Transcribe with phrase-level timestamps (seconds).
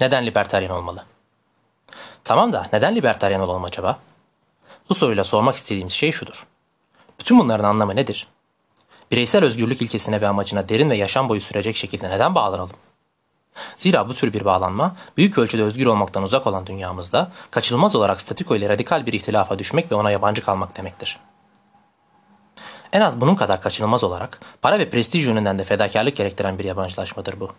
[0.00, 1.04] Neden libertaryen olmalı?
[2.24, 3.98] Tamam da neden libertaryen olalım acaba?
[4.88, 6.46] Bu soruyla sormak istediğimiz şey şudur.
[7.20, 8.26] Bütün bunların anlamı nedir?
[9.10, 12.76] Bireysel özgürlük ilkesine ve amacına derin ve yaşam boyu sürecek şekilde neden bağlanalım?
[13.76, 18.56] Zira bu tür bir bağlanma büyük ölçüde özgür olmaktan uzak olan dünyamızda kaçınılmaz olarak statiko
[18.56, 21.18] ile radikal bir ihtilafa düşmek ve ona yabancı kalmak demektir.
[22.92, 27.40] En az bunun kadar kaçınılmaz olarak para ve prestij yönünden de fedakarlık gerektiren bir yabancılaşmadır
[27.40, 27.50] bu.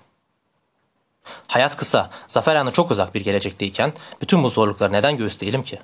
[1.48, 5.80] Hayat kısa, zafer anı çok uzak bir gelecekteyken bütün bu zorlukları neden göğüsleyelim ki?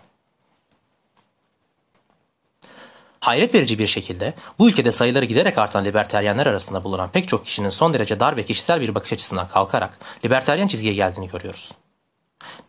[3.20, 7.70] Hayret verici bir şekilde bu ülkede sayıları giderek artan liberteryenler arasında bulunan pek çok kişinin
[7.70, 11.72] son derece dar ve kişisel bir bakış açısından kalkarak liberteryen çizgiye geldiğini görüyoruz.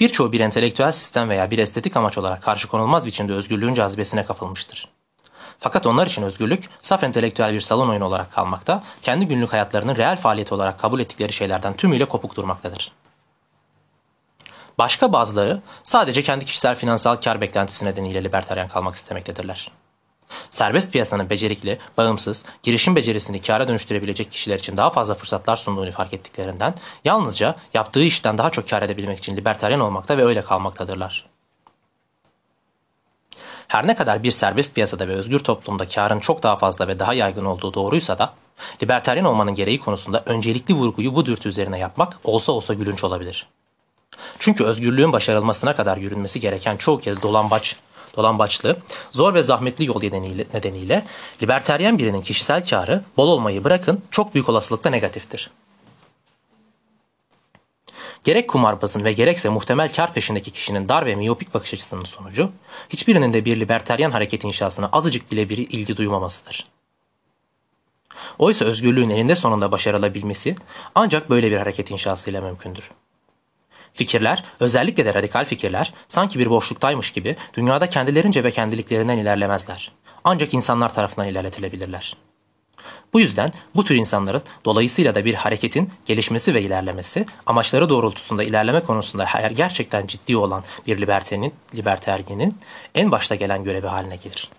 [0.00, 4.88] Birçoğu bir entelektüel sistem veya bir estetik amaç olarak karşı konulmaz biçimde özgürlüğün cazibesine kapılmıştır.
[5.64, 10.16] Fakat onlar için özgürlük saf entelektüel bir salon oyunu olarak kalmakta, kendi günlük hayatlarının reel
[10.16, 12.92] faaliyeti olarak kabul ettikleri şeylerden tümüyle kopuk durmaktadır.
[14.78, 19.70] Başka bazıları sadece kendi kişisel finansal kar beklentisi nedeniyle libertaryen kalmak istemektedirler.
[20.50, 26.14] Serbest piyasanın becerikli, bağımsız, girişim becerisini kâra dönüştürebilecek kişiler için daha fazla fırsatlar sunduğunu fark
[26.14, 31.33] ettiklerinden yalnızca yaptığı işten daha çok kâr edebilmek için libertaryen olmakta ve öyle kalmaktadırlar.
[33.74, 37.14] Her ne kadar bir serbest piyasada ve özgür toplumda karın çok daha fazla ve daha
[37.14, 38.34] yaygın olduğu doğruysa da,
[38.82, 43.46] libertaryen olmanın gereği konusunda öncelikli vurguyu bu dürtü üzerine yapmak olsa olsa gülünç olabilir.
[44.38, 47.76] Çünkü özgürlüğün başarılmasına kadar yürünmesi gereken çoğu kez dolambaç,
[48.16, 48.76] dolambaçlı,
[49.10, 51.06] zor ve zahmetli yol nedeniyle, nedeniyle
[51.42, 55.50] liberteryen birinin kişisel karı bol olmayı bırakın çok büyük olasılıkla negatiftir.
[58.24, 62.50] Gerek kumarbazın ve gerekse muhtemel kar peşindeki kişinin dar ve miyopik bakış açısının sonucu,
[62.88, 66.66] hiçbirinin de bir liberteryen hareket inşasına azıcık bile bir ilgi duymamasıdır.
[68.38, 70.56] Oysa özgürlüğün eninde sonunda başarılabilmesi
[70.94, 72.90] ancak böyle bir hareket inşasıyla mümkündür.
[73.92, 79.92] Fikirler, özellikle de radikal fikirler, sanki bir boşluktaymış gibi dünyada kendilerince ve kendiliklerinden ilerlemezler.
[80.24, 82.16] Ancak insanlar tarafından ilerletilebilirler.
[83.12, 88.80] Bu yüzden bu tür insanların dolayısıyla da bir hareketin gelişmesi ve ilerlemesi, amaçları doğrultusunda ilerleme
[88.80, 92.58] konusunda gerçekten ciddi olan bir libertenin, liberteryenin
[92.94, 94.50] en başta gelen görevi haline gelir.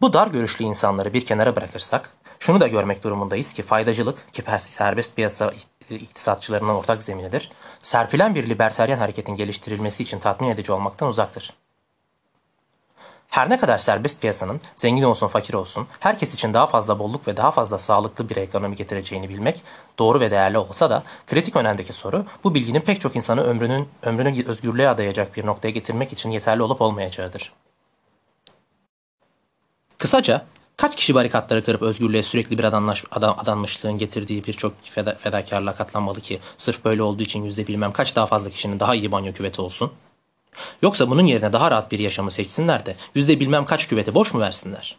[0.00, 5.16] Bu dar görüşlü insanları bir kenara bırakırsak, şunu da görmek durumundayız ki faydacılık ki serbest
[5.16, 5.52] piyasa
[5.90, 7.50] iktisatçılarının ortak zeminidir,
[7.82, 11.54] serpilen bir liberteryen hareketin geliştirilmesi için tatmin edici olmaktan uzaktır.
[13.28, 17.36] Her ne kadar serbest piyasanın zengin olsun fakir olsun herkes için daha fazla bolluk ve
[17.36, 19.62] daha fazla sağlıklı bir ekonomi getireceğini bilmek
[19.98, 24.48] doğru ve değerli olsa da kritik önemdeki soru bu bilginin pek çok insanı ömrünün ömrünü
[24.48, 27.52] özgürlüğe adayacak bir noktaya getirmek için yeterli olup olmayacağıdır.
[29.98, 30.46] Kısaca
[30.76, 36.20] kaç kişi barikatları kırıp özgürlüğe sürekli bir adanlaş, adam, adanmışlığın getirdiği birçok feda, fedakarlığa katlanmalı
[36.20, 39.60] ki sırf böyle olduğu için yüzde bilmem kaç daha fazla kişinin daha iyi banyo küveti
[39.60, 40.07] olsun?''
[40.82, 44.40] Yoksa bunun yerine daha rahat bir yaşamı seçsinler de yüzde bilmem kaç küveti boş mu
[44.40, 44.96] versinler?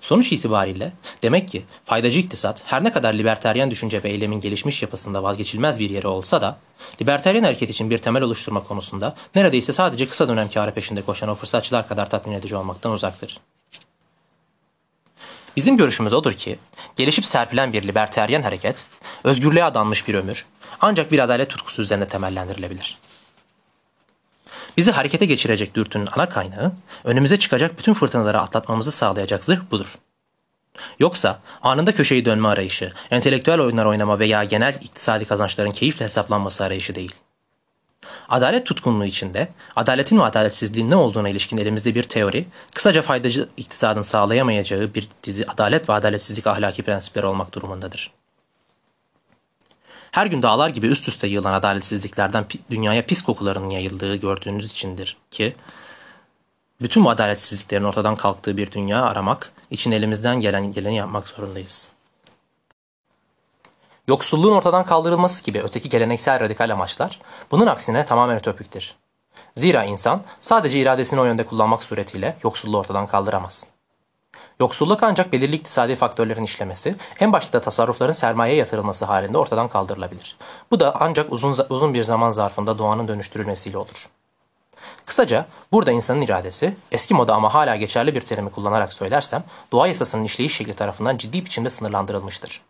[0.00, 0.92] Sonuç itibariyle
[1.22, 5.90] demek ki faydacı iktisat her ne kadar liberteryen düşünce ve eylemin gelişmiş yapısında vazgeçilmez bir
[5.90, 6.58] yeri olsa da
[7.00, 11.34] liberteryen hareket için bir temel oluşturma konusunda neredeyse sadece kısa dönem kârı peşinde koşan o
[11.34, 13.40] fırsatçılar kadar tatmin edici olmaktan uzaktır.
[15.56, 16.58] Bizim görüşümüz odur ki
[16.96, 18.84] gelişip serpilen bir liberteryen hareket,
[19.24, 20.46] özgürlüğe adanmış bir ömür
[20.80, 23.09] ancak bir adalet tutkusu üzerine temellendirilebilir.''
[24.76, 26.72] Bizi harekete geçirecek dürtünün ana kaynağı,
[27.04, 29.98] önümüze çıkacak bütün fırtınaları atlatmamızı sağlayacak zırh budur.
[30.98, 36.94] Yoksa anında köşeyi dönme arayışı, entelektüel oyunlar oynama veya genel iktisadi kazançların keyifle hesaplanması arayışı
[36.94, 37.14] değil.
[38.28, 44.02] Adalet tutkunluğu içinde, adaletin ve adaletsizliğin ne olduğuna ilişkin elimizde bir teori, kısaca faydacı iktisadın
[44.02, 48.10] sağlayamayacağı bir dizi adalet ve adaletsizlik ahlaki prensipleri olmak durumundadır.
[50.10, 55.56] Her gün dağlar gibi üst üste yığılan adaletsizliklerden dünyaya pis kokularının yayıldığı gördüğünüz içindir ki
[56.80, 61.92] bütün bu adaletsizliklerin ortadan kalktığı bir dünya aramak için elimizden gelen geleni yapmak zorundayız.
[64.08, 67.20] Yoksulluğun ortadan kaldırılması gibi öteki geleneksel radikal amaçlar
[67.50, 68.96] bunun aksine tamamen ütopiktir.
[69.56, 73.70] Zira insan sadece iradesini o yönde kullanmak suretiyle yoksulluğu ortadan kaldıramaz.
[74.60, 80.36] Yoksulluk ancak belirli iktisadi faktörlerin işlemesi, en başta tasarrufların sermayeye yatırılması halinde ortadan kaldırılabilir.
[80.70, 84.08] Bu da ancak uzun, uzun bir zaman zarfında doğanın dönüştürülmesiyle olur.
[85.06, 90.24] Kısaca burada insanın iradesi, eski moda ama hala geçerli bir terimi kullanarak söylersem, doğa yasasının
[90.24, 92.60] işleyiş şekli tarafından ciddi biçimde sınırlandırılmıştır.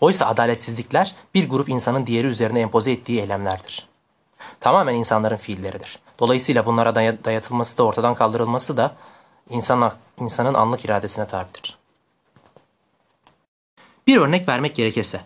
[0.00, 3.88] Oysa adaletsizlikler bir grup insanın diğeri üzerine empoze ettiği eylemlerdir.
[4.60, 5.98] Tamamen insanların fiilleridir.
[6.18, 6.94] Dolayısıyla bunlara
[7.24, 8.94] dayatılması da ortadan kaldırılması da
[9.50, 11.78] insan, insanın anlık iradesine tabidir.
[14.06, 15.20] Bir örnek vermek gerekirse,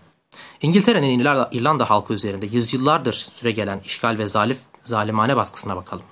[0.63, 1.19] İngiltere'nin
[1.53, 6.05] İrlanda, halkı üzerinde yüzyıllardır süre gelen işgal ve zalif, zalimane baskısına bakalım.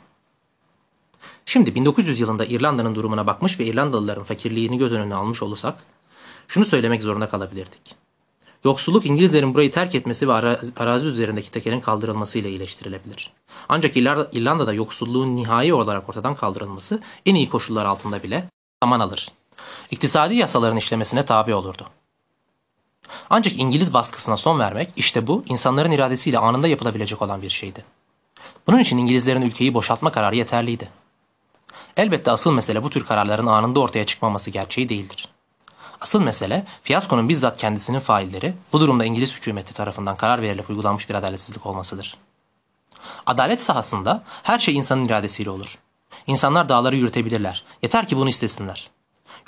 [1.45, 5.75] Şimdi 1900 yılında İrlanda'nın durumuna bakmış ve İrlandalıların fakirliğini göz önüne almış olursak
[6.49, 8.06] şunu söylemek zorunda kalabilirdik.
[8.67, 10.33] Yoksulluk İngilizlerin burayı terk etmesi ve
[10.77, 13.33] arazi üzerindeki tekerin kaldırılmasıyla iyileştirilebilir.
[13.69, 18.45] Ancak İrlanda'da yoksulluğun nihai olarak ortadan kaldırılması en iyi koşullar altında bile
[18.83, 19.29] zaman alır.
[19.91, 21.87] İktisadi yasaların işlemesine tabi olurdu.
[23.31, 27.85] Ancak İngiliz baskısına son vermek işte bu insanların iradesiyle anında yapılabilecek olan bir şeydi.
[28.67, 30.89] Bunun için İngilizlerin ülkeyi boşaltma kararı yeterliydi.
[31.97, 35.29] Elbette asıl mesele bu tür kararların anında ortaya çıkmaması gerçeği değildir.
[36.01, 41.15] Asıl mesele fiyaskonun bizzat kendisinin failleri bu durumda İngiliz hükümeti tarafından karar verilip uygulanmış bir
[41.15, 42.17] adaletsizlik olmasıdır.
[43.27, 45.79] Adalet sahasında her şey insanın iradesiyle olur.
[46.27, 47.65] İnsanlar dağları yürütebilirler.
[47.83, 48.91] Yeter ki bunu istesinler.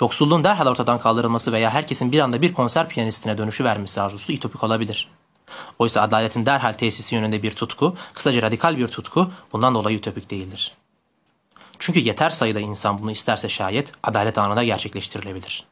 [0.01, 4.63] Yoksulluğun derhal ortadan kaldırılması veya herkesin bir anda bir konser piyanistine dönüşü vermesi arzusu itopik
[4.63, 5.09] olabilir.
[5.79, 10.71] Oysa adaletin derhal tesisi yönünde bir tutku, kısaca radikal bir tutku bundan dolayı ütopik değildir.
[11.79, 15.65] Çünkü yeter sayıda insan bunu isterse şayet adalet anında gerçekleştirilebilir.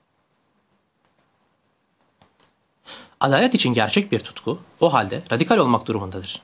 [3.20, 6.42] Adalet için gerçek bir tutku o halde radikal olmak durumundadır.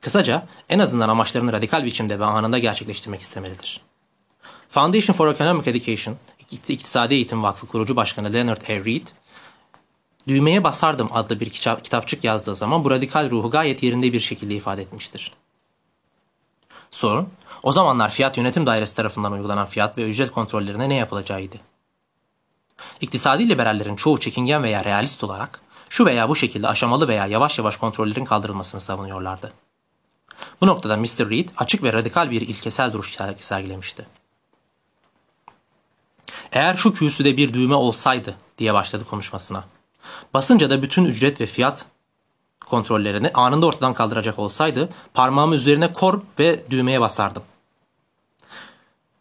[0.00, 3.80] Kısaca en azından amaçlarını radikal biçimde ve anında gerçekleştirmek istemelidir.
[4.70, 6.16] Foundation for Economic Education,
[6.68, 8.84] İktisadi Eğitim Vakfı kurucu başkanı Leonard A.
[8.84, 9.06] Reed,
[10.28, 14.82] Düğmeye Basardım adlı bir kitapçık yazdığı zaman bu radikal ruhu gayet yerinde bir şekilde ifade
[14.82, 15.32] etmiştir.
[16.90, 17.28] Sorun,
[17.62, 21.56] o zamanlar fiyat yönetim dairesi tarafından uygulanan fiyat ve ücret kontrollerine ne yapılacağıydı.
[23.00, 27.76] İktisadi liberallerin çoğu çekingen veya realist olarak şu veya bu şekilde aşamalı veya yavaş yavaş
[27.76, 29.52] kontrollerin kaldırılmasını savunuyorlardı.
[30.60, 31.30] Bu noktada Mr.
[31.30, 34.06] Reed açık ve radikal bir ilkesel duruş sergilemişti.
[36.52, 39.64] Eğer şu kürsüde bir düğme olsaydı diye başladı konuşmasına.
[40.34, 41.86] Basınca da bütün ücret ve fiyat
[42.66, 47.42] kontrollerini anında ortadan kaldıracak olsaydı parmağımı üzerine kor ve düğmeye basardım.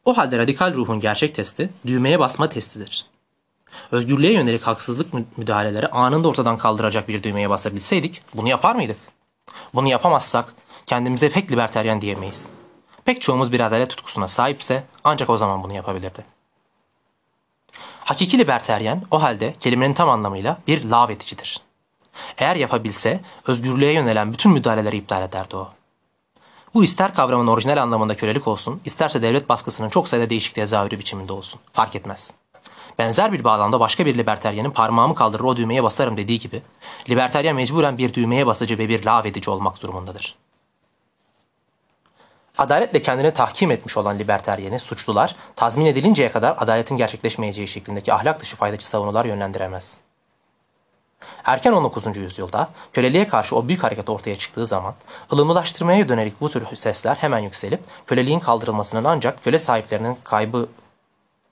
[0.06, 3.06] O halde radikal ruhun gerçek testi düğmeye basma testidir.
[3.92, 8.98] Özgürlüğe yönelik haksızlık müdahaleleri anında ortadan kaldıracak bir düğmeye basabilseydik bunu yapar mıydık?
[9.74, 10.54] Bunu yapamazsak
[10.86, 12.46] kendimize pek liberteryen diyemeyiz.
[13.06, 16.26] Pek çoğumuz bir adalet tutkusuna sahipse ancak o zaman bunu yapabilirdi.
[18.00, 21.62] Hakiki liberteryen o halde kelimenin tam anlamıyla bir lav eticidir.
[22.38, 25.70] Eğer yapabilse özgürlüğe yönelen bütün müdahaleleri iptal ederdi o.
[26.74, 31.34] Bu ister kavramın orijinal anlamında kölelik olsun, isterse devlet baskısının çok sayıda değişik tezahürü biçiminde
[31.34, 31.60] olsun.
[31.74, 32.34] Fark etmez.
[32.98, 36.62] Benzer bir bağlamda başka bir liberteryenin parmağımı kaldırır o düğmeye basarım dediği gibi,
[37.10, 40.36] liberteryen mecburen bir düğmeye basıcı ve bir lav edici olmak durumundadır.
[42.58, 48.56] Adaletle kendini tahkim etmiş olan liberteryeni suçlular tazmin edilinceye kadar adaletin gerçekleşmeyeceği şeklindeki ahlak dışı
[48.56, 49.98] faydacı savunular yönlendiremez.
[51.46, 52.18] Erken 19.
[52.18, 54.94] yüzyılda köleliğe karşı o büyük hareket ortaya çıktığı zaman
[55.34, 60.68] ılımlılaştırmaya dönelik bu tür sesler hemen yükselip köleliğin kaldırılmasının ancak köle sahiplerinin kaybı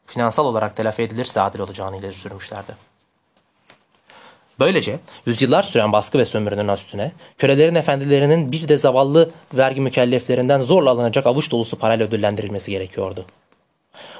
[0.07, 2.75] finansal olarak telafi edilirse adil olacağını ileri sürmüşlerdi.
[4.59, 10.89] Böylece yüzyıllar süren baskı ve sömürünün üstüne kölelerin efendilerinin bir de zavallı vergi mükelleflerinden zorla
[10.89, 13.25] alınacak avuç dolusu parayla ödüllendirilmesi gerekiyordu.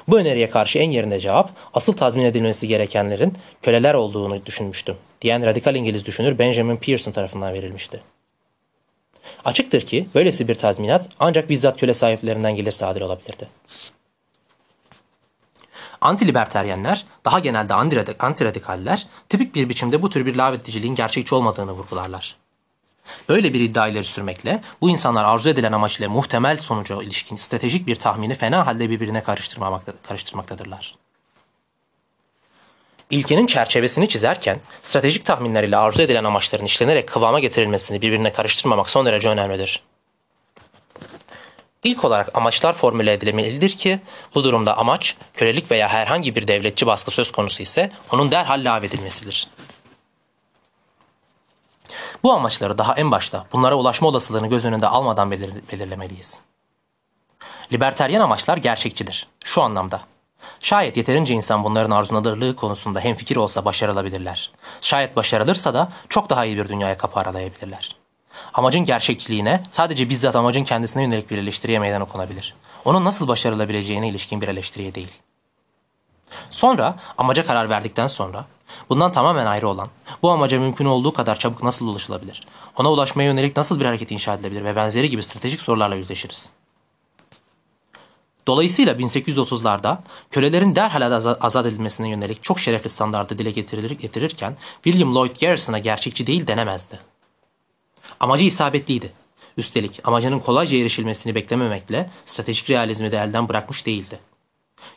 [0.08, 5.74] Bu öneriye karşı en yerinde cevap asıl tazmin edilmesi gerekenlerin köleler olduğunu düşünmüştüm diyen radikal
[5.74, 8.00] İngiliz düşünür Benjamin Pearson tarafından verilmişti.
[9.44, 13.48] Açıktır ki böylesi bir tazminat ancak bizzat köle sahiplerinden gelirse adil olabilirdi.
[16.06, 17.74] Anti-liberteryenler, daha genelde
[18.18, 22.36] anti-radikaller, tipik bir biçimde bu tür bir lavetticiliğin gerçekçi olmadığını vurgularlar.
[23.28, 27.86] Böyle bir iddia ileri sürmekle bu insanlar arzu edilen amaç ile muhtemel sonuca ilişkin stratejik
[27.86, 29.22] bir tahmini fena halde birbirine
[30.02, 30.94] karıştırmaktadırlar.
[33.10, 39.06] İlkenin çerçevesini çizerken stratejik tahminler ile arzu edilen amaçların işlenerek kıvama getirilmesini birbirine karıştırmamak son
[39.06, 39.82] derece önemlidir.
[41.84, 44.00] İlk olarak amaçlar formüle edilmelidir ki
[44.34, 49.48] bu durumda amaç kölelik veya herhangi bir devletçi baskı söz konusu ise onun derhal lağvedilmesidir.
[52.22, 56.40] Bu amaçları daha en başta bunlara ulaşma olasılığını göz önünde almadan belir belirlemeliyiz.
[57.72, 59.28] Liberteryen amaçlar gerçekçidir.
[59.44, 60.00] Şu anlamda.
[60.60, 64.52] Şayet yeterince insan bunların arzuladığı konusunda hemfikir olsa başarılabilirler.
[64.80, 67.96] Şayet başarılırsa da çok daha iyi bir dünyaya kapı aralayabilirler.
[68.54, 72.54] Amacın gerçekçiliğine sadece bizzat amacın kendisine yönelik bir eleştiriye meydan okunabilir.
[72.84, 75.12] Onun nasıl başarılabileceğine ilişkin bir eleştiriye değil.
[76.50, 78.44] Sonra amaca karar verdikten sonra
[78.88, 79.88] bundan tamamen ayrı olan,
[80.22, 84.34] bu amaca mümkün olduğu kadar çabuk nasıl ulaşılabilir, ona ulaşmaya yönelik nasıl bir hareket inşa
[84.34, 86.50] edilebilir ve benzeri gibi stratejik sorularla yüzleşiriz.
[88.46, 89.98] Dolayısıyla 1830'larda
[90.30, 95.78] kölelerin derhal aza- azat edilmesine yönelik çok şerefli standardı dile getirilir, getirirken William Lloyd Garrison'a
[95.78, 97.00] gerçekçi değil denemezdi.
[98.20, 99.12] Amacı isabetliydi.
[99.56, 104.18] Üstelik amacının kolayca erişilmesini beklememekle stratejik realizmi de elden bırakmış değildi.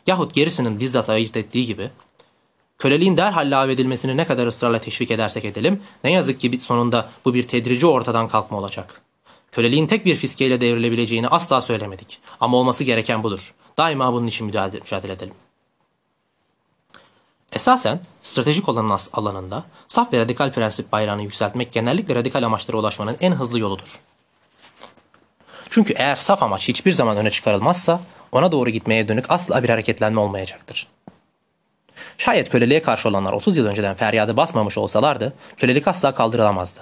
[0.06, 1.90] Yahut Garrison'ın bizzat ayırt ettiği gibi
[2.80, 7.42] Köleliğin derhal lağvedilmesini ne kadar ısrarla teşvik edersek edelim, ne yazık ki sonunda bu bir
[7.42, 9.02] tedrici ortadan kalkma olacak.
[9.52, 12.18] Köleliğin tek bir fiskeyle devrilebileceğini asla söylemedik.
[12.40, 13.54] Ama olması gereken budur.
[13.78, 15.34] Daima bunun için mücadele edelim.
[17.52, 23.16] Esasen stratejik olanın as- alanında saf ve radikal prensip bayrağını yükseltmek genellikle radikal amaçlara ulaşmanın
[23.20, 24.00] en hızlı yoludur.
[25.70, 28.00] Çünkü eğer saf amaç hiçbir zaman öne çıkarılmazsa
[28.32, 30.88] ona doğru gitmeye dönük asla bir hareketlenme olmayacaktır.
[32.18, 36.80] Şayet köleliğe karşı olanlar 30 yıl önceden feryadı basmamış olsalardı, kölelik asla kaldırılamazdı.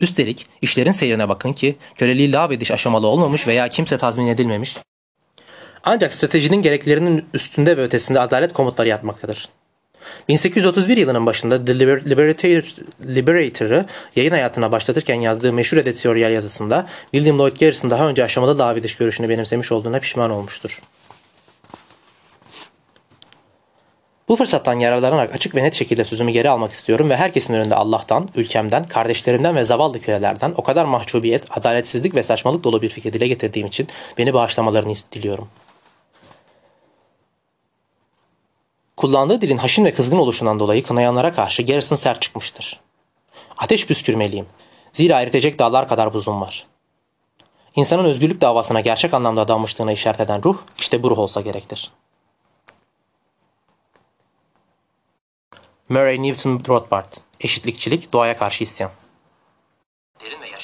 [0.00, 4.76] Üstelik işlerin seyrine bakın ki köleliği lağvediş aşamalı olmamış veya kimse tazmin edilmemiş.
[5.84, 9.48] Ancak stratejinin gereklerinin üstünde ve ötesinde adalet komutları yatmaktadır.
[10.28, 12.62] 1831 yılının başında The Liber- Liberator,
[13.14, 13.86] Liberator'ı
[14.16, 19.28] yayın hayatına başlatırken yazdığı meşhur editoryal yazısında William Lloyd Garrison daha önce aşamalı lağvediş görüşünü
[19.28, 20.80] benimsemiş olduğuna pişman olmuştur.
[24.28, 28.28] Bu fırsattan yararlanarak açık ve net şekilde sözümü geri almak istiyorum ve herkesin önünde Allah'tan,
[28.34, 33.28] ülkemden, kardeşlerimden ve zavallı kölelerden o kadar mahcubiyet, adaletsizlik ve saçmalık dolu bir fikir dile
[33.28, 35.48] getirdiğim için beni bağışlamalarını diliyorum.
[39.02, 42.80] Kullandığı dilin haşin ve kızgın oluşundan dolayı kınayanlara karşı Garrison sert çıkmıştır.
[43.58, 44.46] Ateş püskürmeliyim.
[44.92, 46.66] Zira eritecek dağlar kadar buzum var.
[47.76, 51.92] İnsanın özgürlük davasına gerçek anlamda adanmışlığına işaret eden ruh, işte bu ruh olsa gerektir.
[55.88, 58.90] Murray Newton Rothbard Eşitlikçilik, doğaya karşı isyan.
[60.20, 60.62] Derin ve yaşam